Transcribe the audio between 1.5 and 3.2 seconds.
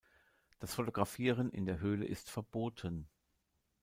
in der Höhle ist verboten.